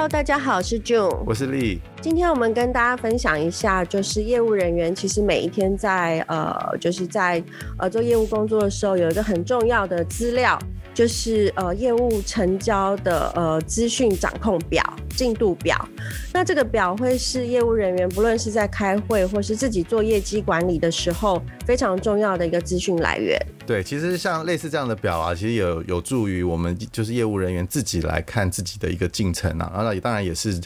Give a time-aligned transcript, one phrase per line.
[0.00, 1.78] Hello，大家好，我是 June，我是 Lee。
[2.00, 7.44] 今天我们跟大家分享一下，就是业务人员其实每一天在呃，就是在
[7.76, 10.58] 呃做业务工作的时候，有一个很重要的资料。
[10.92, 14.82] 就是呃业务成交的呃资讯掌控表、
[15.16, 15.88] 进度表，
[16.32, 23.38] 那这个表会是业务人员不论是在开会或是自己做业绩管理的时候非常重要的一个资讯来源。
[23.66, 30.60] 对，其实像类似这样的表啊，其实有有助于我们就是业务人员自己来看自己的一个进程啊，然后当然也是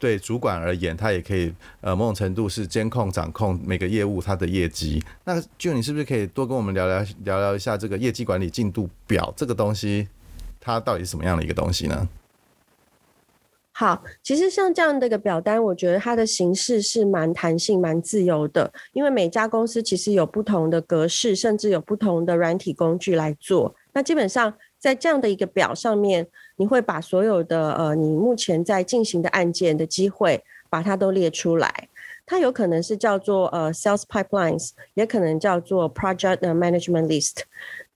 [0.00, 5.00] 对主管而言，他也可以呃某种程度是监控掌控每个业务它的业绩。
[5.24, 9.60] 那就你是不是可以多跟我们聊聊聊聊一下这个业绩管理进度表这个？
[9.60, 10.08] 东西
[10.58, 12.08] 它到底是什么样的一个东西呢？
[13.72, 23.74] 好，其实像这样的一个表单，我觉得它的形式是蛮弹性、蛮自由的，因为每家公司其实有不同的格式，甚至有不同的软体工具来做。
[23.92, 31.88] 那基本上在这样的一个表上面，你会把所有的呃你目前在进行的案件的机会，把它都列出来。
[32.26, 37.38] 它有可能是叫做呃 sales pipelines，也可能叫做 project management list。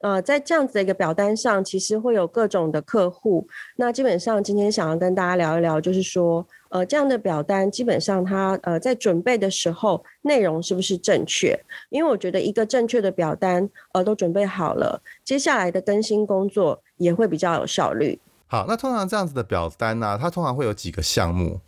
[0.00, 3.46] 呃，在这样子的一个表单上，其实会有各种的客户。
[3.76, 11.56] 那基本上今天想要跟大家聊一聊，就是说，呃，这样的表单基本上它呃在准备的时候，内容是不是正确？
[11.88, 18.18] 因为我觉得一个正确的表单呃都准备好了，接下来的更新工作也会比较有效率。
[18.48, 21.60] 好，那通常这样子的表单呢，啊，它通常会有几个项目？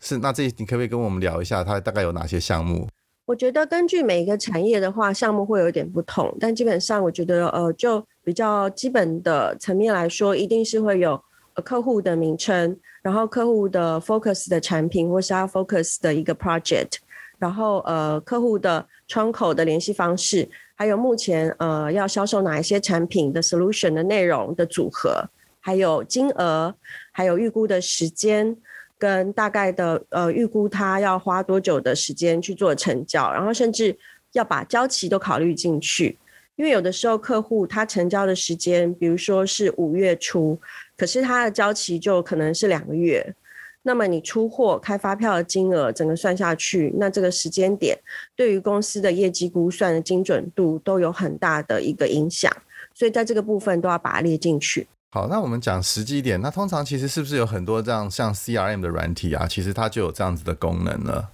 [0.00, 2.88] 是，那这你可不可以跟我们聊一下，它大概有哪些项目？
[3.26, 11.20] 我觉得根据每一个产业的话，项目会有一点不同，但基本上我觉得，呃，就比较基本的层面来说，一定是会有呃
[11.64, 16.94] 客户的名称，然后客户的 focus 的产品或是要 focus 的一个 project，
[17.38, 25.24] 然后呃客户的窗口的联系方式，还有目前呃要销售哪一些产品的 solution 的内容的组合，
[25.60, 26.74] 还有金额，
[27.12, 28.56] 还有预估的时间。
[29.00, 33.96] 跟大概的呃预估，他要花多久的时间去做成交，然后甚至
[34.32, 36.18] 要把交期都考虑进去，
[36.60, 40.60] 因为有的时候客户他成交的时间，比如说是五月初，
[40.94, 43.34] 可是他的交期就可能是两个月，
[43.80, 47.98] 那么你出货开发票的金额整个算下去，那这个时间点
[48.36, 52.54] 对于公司的业绩估算的精准度都有很大的一个影响，
[52.92, 54.86] 所以在这个部分都要把它列进去。
[55.12, 59.46] 好，那我们讲实际一点，那通常其实是不是有很多这样像 CRM 的软体啊？
[59.48, 61.30] 其实它就有这样子的功能了。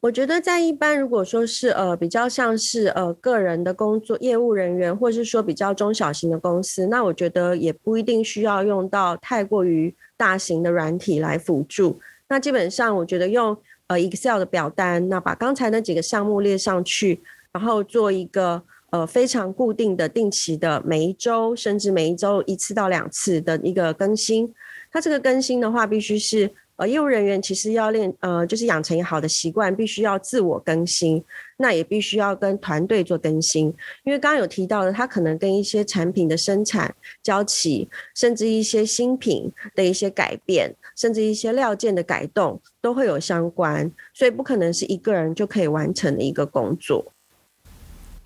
[0.00, 11.98] 我觉得在一般如果说是呃比较像是呃个人的工作业务人员，或是说比较中小型的公司，那我觉得也不一定需要用到太过于大型的软体来辅助。
[12.28, 13.56] 那基本上我觉得用
[13.88, 17.20] 呃 Excel 的表单，那把刚才那几个项目列上去，
[17.52, 18.62] 然后做一个。
[18.90, 24.50] 呃，非常固定的、定期的，每一周甚至每一周一次到两次的一个更新。
[24.90, 31.22] 它这个更新的话，必须是呃业务人员其实要练呃，就是养成一个好的习惯，必须要自我更新。
[31.60, 33.66] 那也必须要跟团队做更新，
[34.04, 47.12] 因为刚刚有提到的，它可能跟一些产品的生产、交期，甚至一些新品的一些改变，甚至一些料件的改动都会有相关，所以不可能是一个人就可以完成的一个工作。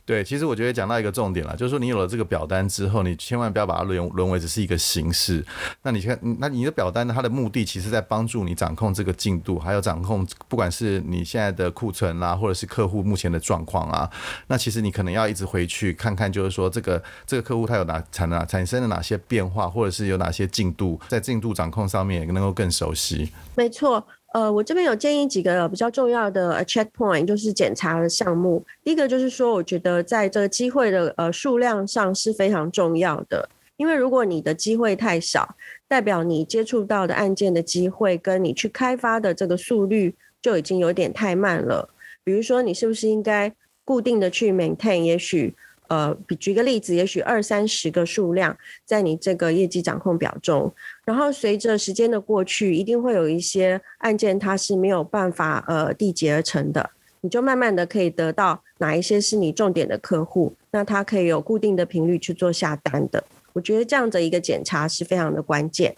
[0.05, 5.45] 对，其实我觉得讲到一个重点了，就是说你有了这个表单之后，你千万不要把它沦沦为只是一个形式。
[5.83, 7.15] 那你看，那你的表单呢？
[7.15, 14.11] 它的目的其实在帮助你掌控这个进度，还有掌控不管是你现在的库存啦，或者是客户目前的状况啊。
[14.49, 23.33] 那其实你可能要一直回去看看，就是说这个这个客户他有哪产哪产生了哪些变化，或者是有哪些进度，在进度掌控上面也能够更熟悉。
[23.55, 24.05] 没错。
[24.33, 28.65] 呃，我这边有建议几个比较重要的 checkpoint，就是检查的项目。
[28.83, 35.55] 第一个就是说，我觉得在这个机会的呃数量上是非常重要的，因为如果你的机会太少，
[35.87, 41.91] 代表你接触到的案件的机会跟你去开发的这个速率就已经有点太慢了。
[42.25, 43.53] 比如说，你是不是应该
[43.85, 45.55] 固定的去 maintain，也许。
[45.93, 48.57] 呃，举个例子，也许二三十个数量
[48.87, 50.75] 在你这个业绩掌控表中，
[51.05, 56.89] 然后随着时间的过去，一定会有一些案件它是没有办法呃缔结而成的，
[57.21, 63.23] 你就慢慢的可以得到哪一些是你重点的客户，那它可以有固定的频率去做下单的。
[63.53, 65.95] 我觉得这样的一个检查是非常的关键。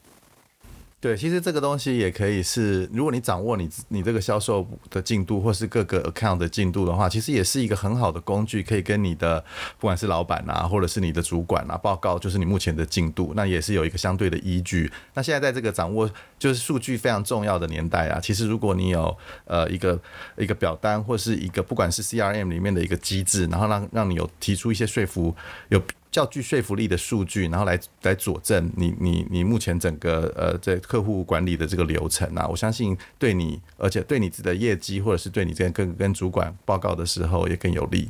[1.05, 9.39] 对，其实这个东西也可以是，如果你掌握你你这个销售的进度，或是各个 account 的进度的话，其实也是一个很好的工具，可以跟你的
[9.79, 14.91] 不管是老板啊，或者是你的主管啊报告，就是你目前的进度，那也是有一个相对的依据。
[15.13, 19.15] 那现在在这个掌握就是数据非常重要的年代啊，其实如果你有
[19.45, 20.01] 呃一个
[20.39, 25.37] 一个表单，或是一个不管是 CRM 里面的一个机制，然后让让你有提出一些说服
[25.69, 25.83] 有。
[26.15, 38.09] 较具说服力的数据，然后来来佐证你你你目前整个呃在客户管理的这个流程啊，我相信对你，而且对你自己的业绩，或者是对你这边跟跟主管报告的时候也更有利。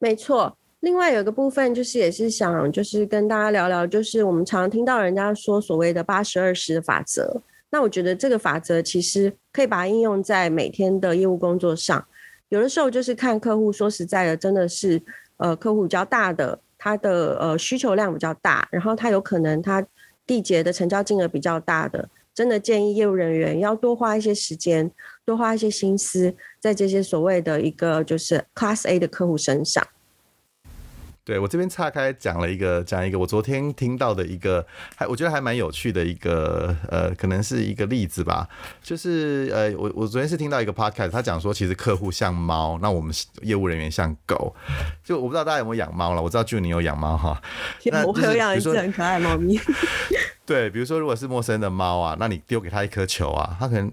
[0.00, 7.40] 没错，另外有一个部分就是也是想就是跟大家聊聊，就是我们常常听到人家说所谓的八十二十法则，
[7.70, 12.04] 那我觉得这个法则其实可以把它应用在每天的业务工作上。
[12.50, 15.00] 有的时候就是看客户，说实在的，真的是
[15.38, 19.82] 呃客户比较大的，他的呃需求量比较大，然后他有可能他
[20.26, 24.90] 缔结的成交金额比较大的，真的建议业务人员要多花一些时间，
[25.24, 29.82] 多花一些心思在这些所谓的一个就是 Class A 的客户身上。
[31.24, 38.46] 对，我这边岔开讲了一个，讲一个我昨天听到的一个，还我觉得还蛮有趣的一个，呃，可能是一个例子吧。
[38.82, 44.54] 就是呃，我我昨天是听到一个 podcast，他讲说其实客户像猫，那我们业务人员像狗。
[45.02, 47.40] 就我不知道大家有没有养猫了，我知道就你有养猫哈。
[48.06, 49.58] 我会有养一只很可爱的猫咪。
[50.44, 53.90] 对，比如说如果是陌生的猫啊，那你丢给他一颗球啊，他可能。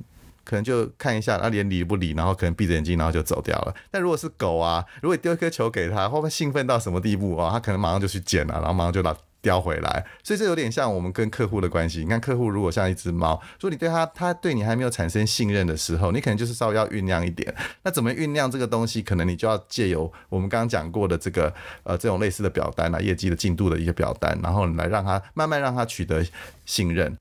[0.52, 3.74] 可能就看一下，他连理不理，然后可能闭着眼睛，然后就走掉了。
[3.90, 7.52] 但如果是狗啊，如果丢一颗球给他，会不会兴奋到什么地步啊？
[7.54, 10.06] 他可能马上就去捡了，然后马上就把它叼回来。
[10.22, 12.00] 所以这有点像我们跟客户的关系。
[12.00, 17.56] 你看客户如果像一只猫，如果你对他，他对你还没有产生信任的时候，你可能就是稍微要酝酿一点。
[17.84, 19.02] 那怎么酝酿这个东西？
[19.02, 26.22] 可能你就要借由我们刚刚讲过的这个呃这种类似的表单啊，业绩的进度的一个表单，然后来让他慢慢让他取得
[26.66, 27.16] 信任。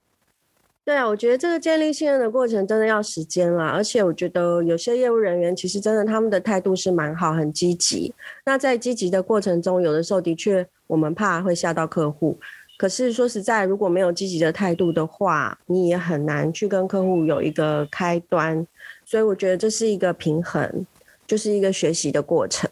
[0.82, 8.12] 对啊，我觉得这个建立信任的过程真的要时间啦，而且我觉得有些业务人员其实真的他们的态度是蛮好，很积极。
[8.44, 12.36] 那在积极的过程中，有的时候的确我们怕会吓到客户，
[12.76, 18.66] 可是说实在，如果没有积极的态度的话，你也很难去跟客户有一个开端。
[19.04, 20.86] 所以我觉得这是一个平衡，
[21.26, 22.68] 就是一个学习的过程。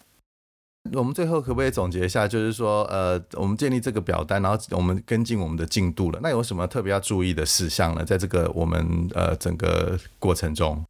[0.92, 8.04] 我们最后可不可以总结一下，就是说，呃，我们建立这个表单，然后我们跟进我们的进度了，那有什么特别要注意的事项呢？
[8.04, 10.84] 在这个我们呃整个过程中，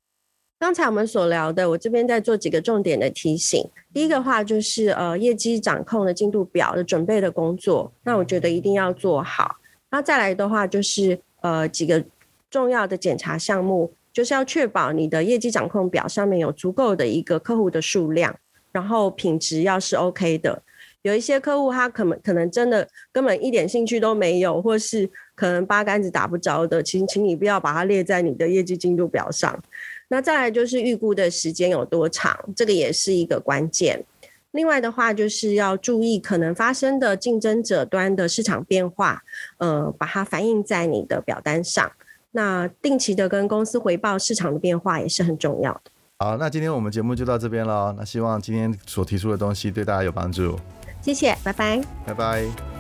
[0.59, 3.65] 刚才我们所聊的，我这边在做几个重点的提醒。
[3.95, 9.57] 第一个话就是呃业绩掌控的进度表的准备的工作，那我觉得一定要做好。
[9.91, 12.05] 那再来的话就是呃几个
[12.51, 18.35] 重要的检查项目，就是要确保你的业绩掌控表上面有足够的一个客户的数量。
[18.79, 20.63] 然后品质要是 OK 的，
[21.03, 29.61] 有一些客户他可能可能真的根本一点兴趣都没有，或是可能八竿子打不着的，请请你不要把它列在你的业绩进度表上。
[30.07, 34.05] 那再来就是预估的时间有多长，这个也是一个关键。
[34.53, 39.25] 另外的话就是要注意可能发生的竞争者端的市场变化，
[39.57, 41.91] 呃，把它反映在你的表单上。
[42.31, 45.91] 那定期的跟公司回报市场的变化也是很重要的。
[46.21, 47.95] 好，那今天我们节目就到这边了。
[47.97, 50.59] 那希望今天所提出的东西对大家有帮助。
[51.01, 52.78] 谢谢，拜拜，拜拜。